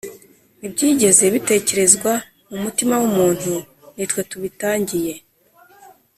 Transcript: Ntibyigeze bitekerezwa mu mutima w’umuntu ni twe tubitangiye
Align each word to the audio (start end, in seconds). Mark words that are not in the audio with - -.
Ntibyigeze 0.59 1.23
bitekerezwa 1.33 2.11
mu 2.49 2.57
mutima 2.63 2.93
w’umuntu 3.01 3.51
ni 3.95 4.05
twe 4.09 4.21
tubitangiye 4.29 5.13